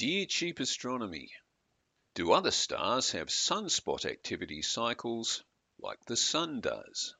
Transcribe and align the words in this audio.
Dear 0.00 0.24
Cheap 0.24 0.60
Astronomy, 0.60 1.30
do 2.14 2.32
other 2.32 2.52
stars 2.52 3.10
have 3.10 3.28
sunspot 3.28 4.06
activity 4.06 4.62
cycles 4.62 5.44
like 5.78 6.02
the 6.06 6.16
Sun 6.16 6.62
does? 6.62 7.14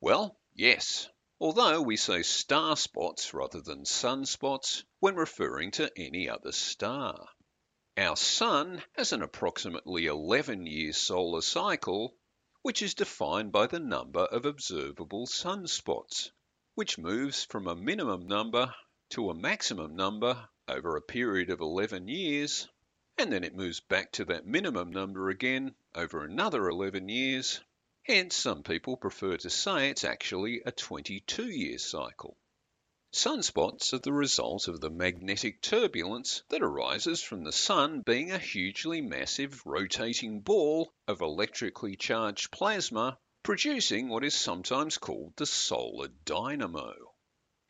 Well, 0.00 0.40
yes, 0.54 1.06
although 1.38 1.82
we 1.82 1.98
say 1.98 2.22
star 2.22 2.78
spots 2.78 3.34
rather 3.34 3.60
than 3.60 3.84
sunspots 3.84 4.84
when 5.00 5.16
referring 5.16 5.70
to 5.72 5.92
any 5.98 6.30
other 6.30 6.52
star. 6.52 7.28
Our 7.98 8.16
Sun 8.16 8.82
has 8.94 9.12
an 9.12 9.20
approximately 9.20 10.06
11 10.06 10.64
year 10.64 10.94
solar 10.94 11.42
cycle, 11.42 12.16
which 12.62 12.80
is 12.80 12.94
defined 12.94 13.52
by 13.52 13.66
the 13.66 13.80
number 13.80 14.24
of 14.24 14.46
observable 14.46 15.26
sunspots, 15.26 16.30
which 16.74 16.96
moves 16.96 17.44
from 17.44 17.66
a 17.66 17.76
minimum 17.76 18.26
number 18.26 18.74
to 19.10 19.28
a 19.28 19.34
maximum 19.34 19.94
number 19.94 20.48
over 20.68 20.96
a 20.96 21.02
period 21.02 21.50
of 21.50 21.60
11 21.60 22.08
years, 22.08 22.68
and 23.18 23.32
then 23.32 23.44
it 23.44 23.54
moves 23.54 23.80
back 23.80 24.12
to 24.12 24.24
that 24.24 24.46
minimum 24.46 24.90
number 24.90 25.30
again 25.30 25.74
over 25.94 26.24
another 26.24 26.68
11 26.68 27.08
years. 27.08 27.60
Hence, 28.02 28.36
some 28.36 28.62
people 28.62 28.96
prefer 28.96 29.36
to 29.36 29.50
say 29.50 29.90
it's 29.90 30.04
actually 30.04 30.62
a 30.64 30.72
22 30.72 31.46
year 31.46 31.78
cycle. 31.78 32.36
Sunspots 33.12 33.94
are 33.94 33.98
the 33.98 34.12
result 34.12 34.68
of 34.68 34.80
the 34.80 34.90
magnetic 34.90 35.62
turbulence 35.62 36.42
that 36.48 36.62
arises 36.62 37.22
from 37.22 37.44
the 37.44 37.52
sun 37.52 38.02
being 38.02 38.30
a 38.30 38.38
hugely 38.38 39.00
massive 39.00 39.64
rotating 39.64 40.40
ball 40.40 40.92
of 41.06 41.20
electrically 41.20 41.96
charged 41.96 42.50
plasma 42.50 43.18
producing 43.42 44.08
what 44.08 44.24
is 44.24 44.34
sometimes 44.34 44.98
called 44.98 45.32
the 45.36 45.46
solar 45.46 46.08
dynamo. 46.24 47.14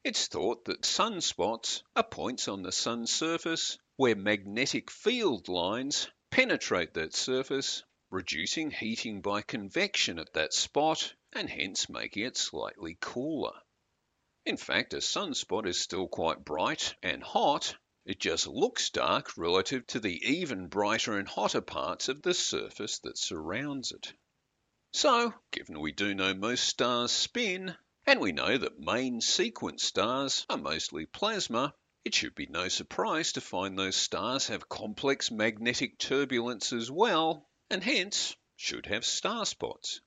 It's 0.09 0.28
thought 0.28 0.66
that 0.66 0.83
sunspots 0.83 1.83
are 1.96 2.05
points 2.05 2.47
on 2.47 2.62
the 2.62 2.70
sun's 2.70 3.12
surface 3.12 3.77
where 3.97 4.14
magnetic 4.14 4.88
field 4.88 5.48
lines 5.48 6.09
penetrate 6.30 6.95
that 6.95 7.12
surface, 7.12 7.83
reducing 8.08 8.70
heating 8.70 9.20
by 9.20 9.42
convection 9.42 10.20
at 10.20 10.33
that 10.34 10.55
spot 10.55 11.12
and 11.33 11.50
hence 11.50 11.89
making 11.89 12.22
it 12.22 12.36
slightly 12.36 12.97
cooler. 13.00 13.61
In 14.45 14.56
fact, 14.56 14.95
a 14.95 14.98
sunspot 14.98 15.67
is 15.67 15.80
still 15.80 16.06
quite 16.06 16.45
bright 16.45 16.95
and 17.02 17.20
hot, 17.20 17.75
it 18.05 18.20
just 18.20 18.47
looks 18.47 18.91
dark 18.91 19.36
relative 19.36 19.89
to 19.89 19.98
the 19.98 20.25
even 20.25 20.69
brighter 20.69 21.19
and 21.19 21.27
hotter 21.27 21.62
parts 21.62 22.08
of 22.08 22.23
the 22.23 22.33
surface 22.33 23.00
that 23.00 23.19
surrounds 23.19 23.91
it. 23.91 24.12
So, 24.92 25.34
given 25.50 25.80
we 25.80 25.91
do 25.91 26.14
know 26.14 26.33
most 26.33 26.62
stars 26.62 27.11
spin, 27.11 27.77
and 28.08 28.20
we 28.20 28.30
know 28.30 28.56
that 28.56 28.78
main 28.78 29.20
sequence 29.20 29.82
stars 29.82 30.46
are 30.48 30.56
mostly 30.56 31.06
plasma, 31.06 31.74
it 32.04 32.14
should 32.14 32.34
be 32.36 32.46
no 32.46 32.68
surprise 32.68 33.32
to 33.32 33.40
find 33.40 33.76
those 33.76 33.96
stars 33.96 34.46
have 34.46 34.68
complex 34.68 35.30
magnetic 35.30 35.98
turbulence 35.98 36.72
as 36.72 36.88
well, 36.90 37.48
and 37.68 37.82
hence 37.82 38.36
should 38.54 38.86
have 38.86 39.04
star 39.04 39.44
spots. 39.44 40.00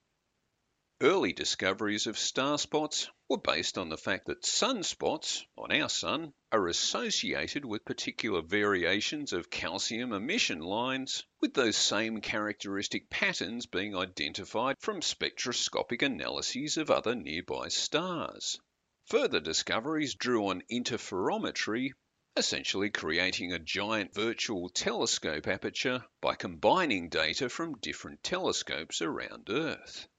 Early 1.01 1.31
discoveries 1.31 2.07
of 2.07 2.19
star 2.19 2.57
spots 2.57 3.09
were 3.29 3.37
based 3.37 3.77
on 3.77 3.87
the 3.87 3.97
fact 3.97 4.25
that 4.25 4.43
sunspots 4.43 5.45
on 5.57 5.71
our 5.71 5.87
sun 5.87 6.33
are 6.51 6.67
associated 6.67 7.63
with 7.63 7.85
particular 7.85 8.41
variations 8.41 9.31
of 9.31 9.49
calcium 9.49 10.11
emission 10.11 10.59
lines, 10.59 11.23
with 11.39 11.53
those 11.53 11.77
same 11.77 12.19
characteristic 12.19 13.09
patterns 13.09 13.65
being 13.65 13.95
identified 13.95 14.75
from 14.81 15.01
spectroscopic 15.01 16.01
analyses 16.01 16.75
of 16.75 16.91
other 16.91 17.15
nearby 17.15 17.69
stars. 17.69 18.59
Further 19.05 19.39
discoveries 19.39 20.15
drew 20.15 20.47
on 20.49 20.63
interferometry, 20.69 21.93
essentially 22.35 22.89
creating 22.89 23.53
a 23.53 23.59
giant 23.59 24.13
virtual 24.13 24.67
telescope 24.67 25.47
aperture 25.47 26.03
by 26.19 26.35
combining 26.35 27.07
data 27.07 27.47
from 27.47 27.79
different 27.79 28.21
telescopes 28.21 29.01
around 29.01 29.49
Earth. 29.49 30.09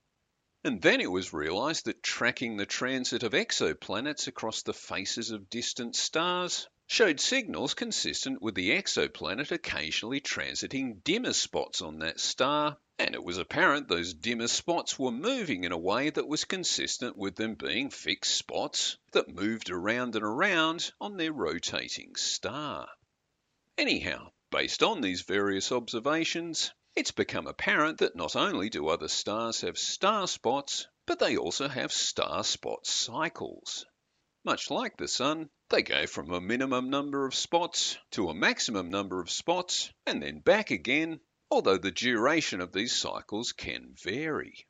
And 0.63 0.83
then 0.83 1.01
it 1.01 1.11
was 1.11 1.33
realised 1.33 1.87
that 1.87 2.03
tracking 2.03 2.59
the 2.59 2.67
transit 2.67 3.23
of 3.23 3.33
exoplanets 3.33 4.27
across 4.27 4.63
the 4.63 4.75
faces 4.75 5.31
of 5.31 5.49
distant 5.49 5.97
stars 5.97 6.69
showed 6.87 7.19
signals 7.19 7.73
consistent 7.73 8.43
with 8.43 8.55
the 8.57 8.73
exoplanet 8.73 9.53
occasionally 9.53 10.21
transiting 10.21 11.01
dimmer 11.03 11.33
spots 11.33 11.81
on 11.81 12.01
that 12.01 12.21
star, 12.21 12.77
and 12.99 13.15
it 13.15 13.25
was 13.25 13.39
apparent 13.39 13.89
those 13.89 14.13
dimmer 14.13 14.49
spots 14.49 14.99
were 14.99 15.11
moving 15.11 15.65
in 15.65 15.73
a 15.73 15.79
way 15.79 16.11
that 16.11 16.29
was 16.29 16.45
consistent 16.45 17.17
with 17.17 17.37
them 17.37 17.55
being 17.55 17.89
fixed 17.89 18.37
spots 18.37 18.99
that 19.13 19.35
moved 19.35 19.71
around 19.71 20.15
and 20.15 20.25
around 20.25 20.93
on 21.01 21.17
their 21.17 21.33
rotating 21.33 22.17
star. 22.17 22.87
Anyhow, 23.79 24.31
based 24.51 24.83
on 24.83 25.01
these 25.01 25.23
various 25.23 25.73
observations, 25.73 26.73
it's 26.97 27.13
become 27.13 27.47
apparent 27.47 27.99
that 27.99 28.17
not 28.17 28.37
only 28.37 28.69
do 28.69 28.89
other 28.89 29.09
stars 29.09 29.61
have 29.61 29.79
star 29.79 30.27
spots, 30.27 30.87
but 31.07 31.19
they 31.19 31.37
also 31.37 31.69
have 31.69 31.93
star 31.93 32.45
spot 32.45 32.87
cycles. 32.87 33.87
Much 34.45 34.71
like 34.71 34.97
the 34.97 35.07
Sun, 35.07 35.51
they 35.69 35.83
go 35.83 36.07
from 36.07 36.33
a 36.33 36.41
minimum 36.41 36.91
number 36.91 37.27
of 37.27 37.35
spots 37.35 37.99
to 38.11 38.29
a 38.29 38.35
maximum 38.35 38.91
number 38.91 39.21
of 39.21 39.31
spots 39.31 39.93
and 40.07 40.23
then 40.23 40.41
back 40.41 40.71
again, 40.71 41.21
although 41.51 41.79
the 41.79 41.91
duration 41.91 42.61
of 42.61 42.73
these 42.73 42.97
cycles 42.97 43.53
can 43.53 43.95
vary. 44.03 44.67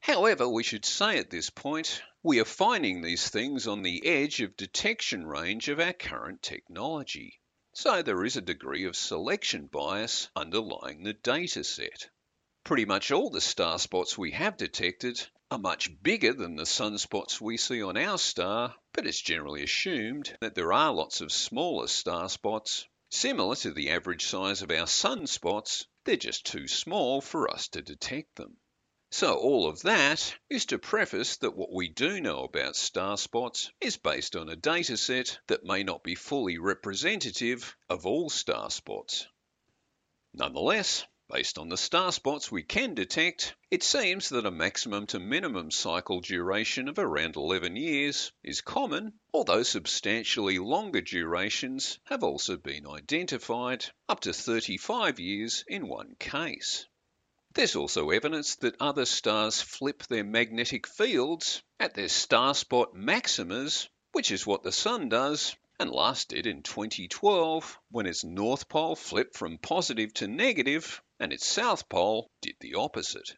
However, 0.00 0.48
we 0.48 0.62
should 0.62 0.84
say 0.84 1.18
at 1.18 1.30
this 1.30 1.50
point, 1.50 2.02
we 2.22 2.40
are 2.40 2.44
finding 2.44 3.00
these 3.00 3.28
things 3.28 3.66
on 3.66 3.82
the 3.82 4.06
edge 4.06 4.40
of 4.40 4.56
detection 4.56 5.26
range 5.26 5.68
of 5.68 5.80
our 5.80 5.92
current 5.92 6.42
technology. 6.42 7.40
So 7.72 8.02
there 8.02 8.24
is 8.24 8.36
a 8.36 8.40
degree 8.40 8.84
of 8.84 8.96
selection 8.96 9.66
bias 9.66 10.28
underlying 10.34 11.04
the 11.04 11.12
data 11.12 11.62
set. 11.62 12.10
Pretty 12.64 12.84
much 12.84 13.10
all 13.10 13.30
the 13.30 13.40
star 13.40 13.78
spots 13.78 14.18
we 14.18 14.32
have 14.32 14.56
detected 14.56 15.24
are 15.50 15.58
much 15.58 15.90
bigger 16.02 16.32
than 16.32 16.56
the 16.56 16.66
sunspots 16.66 17.40
we 17.40 17.56
see 17.56 17.82
on 17.82 17.96
our 17.96 18.18
star, 18.18 18.74
but 18.92 19.06
it's 19.06 19.20
generally 19.20 19.62
assumed 19.62 20.36
that 20.40 20.54
there 20.54 20.72
are 20.72 20.92
lots 20.92 21.20
of 21.20 21.32
smaller 21.32 21.86
star 21.86 22.28
spots. 22.28 22.86
Similar 23.10 23.56
to 23.56 23.72
the 23.72 23.90
average 23.90 24.26
size 24.26 24.62
of 24.62 24.70
our 24.70 24.86
sunspots, 24.86 25.86
they're 26.04 26.16
just 26.16 26.46
too 26.46 26.68
small 26.68 27.20
for 27.20 27.50
us 27.50 27.68
to 27.68 27.82
detect 27.82 28.36
them. 28.36 28.59
So 29.12 29.34
all 29.34 29.66
of 29.66 29.82
that 29.82 30.38
is 30.48 30.66
to 30.66 30.78
preface 30.78 31.36
that 31.38 31.56
what 31.56 31.72
we 31.72 31.88
do 31.88 32.20
know 32.20 32.44
about 32.44 32.76
star 32.76 33.18
spots 33.18 33.72
is 33.80 33.96
based 33.96 34.36
on 34.36 34.48
a 34.48 34.54
data 34.54 34.96
set 34.96 35.40
that 35.48 35.64
may 35.64 35.82
not 35.82 36.04
be 36.04 36.14
fully 36.14 36.58
representative 36.58 37.76
of 37.88 38.06
all 38.06 38.30
star 38.30 38.70
spots. 38.70 39.26
Nonetheless, 40.32 41.04
based 41.28 41.58
on 41.58 41.68
the 41.68 41.76
star 41.76 42.12
spots 42.12 42.52
we 42.52 42.62
can 42.62 42.94
detect, 42.94 43.56
it 43.68 43.82
seems 43.82 44.28
that 44.28 44.46
a 44.46 44.50
maximum 44.52 45.08
to 45.08 45.18
minimum 45.18 45.72
cycle 45.72 46.20
duration 46.20 46.88
of 46.88 46.96
around 46.96 47.34
11 47.34 47.74
years 47.74 48.30
is 48.44 48.60
common, 48.60 49.12
although 49.34 49.64
substantially 49.64 50.60
longer 50.60 51.00
durations 51.00 51.98
have 52.04 52.22
also 52.22 52.56
been 52.56 52.86
identified, 52.86 53.84
up 54.08 54.20
to 54.20 54.32
35 54.32 55.18
years 55.18 55.64
in 55.66 55.88
one 55.88 56.14
case. 56.20 56.86
There's 57.52 57.74
also 57.74 58.10
evidence 58.10 58.54
that 58.56 58.80
other 58.80 59.04
stars 59.04 59.60
flip 59.60 60.04
their 60.04 60.22
magnetic 60.22 60.86
fields 60.86 61.62
at 61.80 61.94
their 61.94 62.08
star 62.08 62.54
spot 62.54 62.94
maximas, 62.94 63.88
which 64.12 64.30
is 64.30 64.46
what 64.46 64.62
the 64.62 64.70
Sun 64.70 65.08
does, 65.08 65.56
and 65.80 65.90
last 65.90 66.28
did 66.28 66.46
in 66.46 66.62
2012 66.62 67.78
when 67.90 68.06
its 68.06 68.22
north 68.22 68.68
pole 68.68 68.94
flipped 68.94 69.36
from 69.36 69.58
positive 69.58 70.14
to 70.14 70.28
negative 70.28 71.02
and 71.18 71.32
its 71.32 71.44
south 71.44 71.88
pole 71.88 72.30
did 72.40 72.54
the 72.60 72.74
opposite. 72.74 73.34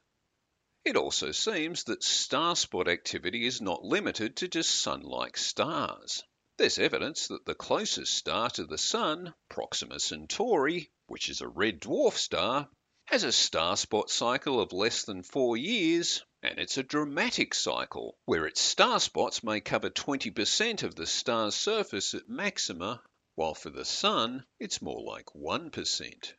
It 0.84 0.96
also 0.96 1.32
seems 1.32 1.84
that 1.84 2.02
star 2.02 2.54
spot 2.54 2.88
activity 2.88 3.46
is 3.46 3.62
not 3.62 3.82
limited 3.82 4.36
to 4.36 4.48
just 4.48 4.74
sun-like 4.74 5.38
stars. 5.38 6.22
There's 6.58 6.78
evidence 6.78 7.28
that 7.28 7.46
the 7.46 7.54
closest 7.54 8.12
star 8.12 8.50
to 8.50 8.66
the 8.66 8.76
Sun, 8.76 9.32
Proxima 9.48 10.00
Centauri, 10.00 10.90
which 11.06 11.30
is 11.30 11.40
a 11.40 11.48
red 11.48 11.80
dwarf 11.80 12.14
star, 12.14 12.68
has 13.06 13.24
a 13.24 13.32
star 13.32 13.76
spot 13.76 14.08
cycle 14.10 14.60
of 14.60 14.72
less 14.72 15.04
than 15.04 15.22
four 15.22 15.56
years, 15.56 16.24
and 16.42 16.58
it's 16.58 16.78
a 16.78 16.82
dramatic 16.82 17.54
cycle 17.54 18.16
where 18.24 18.46
its 18.46 18.60
star 18.60 18.98
spots 19.00 19.42
may 19.42 19.60
cover 19.60 19.90
20% 19.90 20.82
of 20.82 20.94
the 20.94 21.06
star's 21.06 21.54
surface 21.54 22.14
at 22.14 22.28
maxima, 22.28 23.02
while 23.34 23.54
for 23.54 23.70
the 23.70 23.84
Sun 23.84 24.44
it's 24.58 24.82
more 24.82 25.02
like 25.02 25.26
1%. 25.26 26.32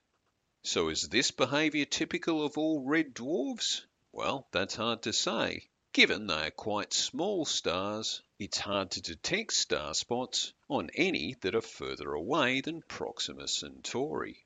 So 0.63 0.89
is 0.89 1.09
this 1.09 1.31
behaviour 1.31 1.85
typical 1.85 2.45
of 2.45 2.57
all 2.57 2.85
red 2.85 3.13
dwarfs? 3.13 3.85
Well, 4.11 4.47
that's 4.51 4.75
hard 4.75 5.01
to 5.03 5.13
say. 5.13 5.69
Given 5.91 6.27
they 6.27 6.47
are 6.47 6.51
quite 6.51 6.93
small 6.93 7.45
stars, 7.45 8.21
it's 8.39 8.57
hard 8.57 8.91
to 8.91 9.01
detect 9.01 9.53
star 9.53 9.93
spots 9.93 10.53
on 10.69 10.89
any 10.95 11.35
that 11.41 11.55
are 11.55 11.61
further 11.61 12.13
away 12.13 12.61
than 12.61 12.81
Proxima 12.81 13.47
Centauri. 13.47 14.45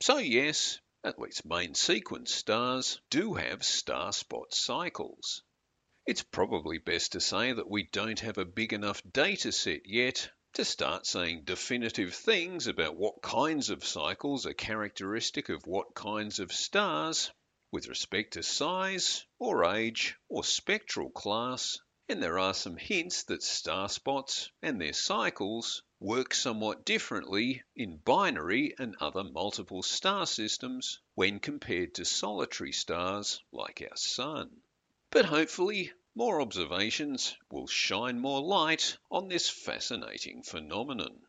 So 0.00 0.18
yes, 0.18 0.80
at 1.04 1.18
least 1.18 1.44
main 1.44 1.74
sequence 1.74 2.32
stars, 2.32 2.98
do 3.10 3.34
have 3.34 3.62
star 3.62 4.10
spot 4.10 4.54
cycles. 4.54 5.42
It's 6.06 6.22
probably 6.22 6.78
best 6.78 7.12
to 7.12 7.20
say 7.20 7.52
that 7.52 7.70
we 7.70 7.82
don't 7.92 8.20
have 8.20 8.38
a 8.38 8.46
big 8.46 8.72
enough 8.72 9.02
data 9.12 9.52
set 9.52 9.82
yet 9.84 10.30
to 10.54 10.64
start 10.64 11.06
saying 11.06 11.42
definitive 11.44 12.14
things 12.14 12.68
about 12.68 12.96
what 12.96 13.20
kinds 13.20 13.68
of 13.68 13.84
cycles 13.84 14.46
are 14.46 14.54
characteristic 14.54 15.50
of 15.50 15.66
what 15.66 15.94
kinds 15.94 16.38
of 16.38 16.52
stars 16.52 17.30
with 17.70 17.88
respect 17.88 18.34
to 18.34 18.42
size 18.42 19.26
or 19.38 19.64
age 19.74 20.16
or 20.28 20.42
spectral 20.42 21.10
class, 21.10 21.78
and 22.08 22.22
there 22.22 22.38
are 22.38 22.54
some 22.54 22.76
hints 22.76 23.24
that 23.24 23.42
star 23.42 23.88
spots 23.88 24.50
and 24.62 24.80
their 24.80 24.92
cycles 24.92 25.82
work 26.04 26.34
somewhat 26.34 26.84
differently 26.84 27.62
in 27.74 27.96
binary 27.96 28.74
and 28.78 28.94
other 29.00 29.24
multiple 29.24 29.82
star 29.82 30.26
systems 30.26 31.00
when 31.14 31.40
compared 31.40 31.94
to 31.94 32.04
solitary 32.04 32.72
stars 32.72 33.40
like 33.50 33.82
our 33.90 33.96
Sun. 33.96 34.50
But 35.08 35.24
hopefully 35.24 35.90
more 36.14 36.42
observations 36.42 37.34
will 37.50 37.66
shine 37.66 38.20
more 38.20 38.42
light 38.42 38.98
on 39.10 39.28
this 39.28 39.48
fascinating 39.48 40.42
phenomenon. 40.42 41.22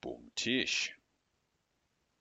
Boom 0.00 0.30
tish. 0.36 0.92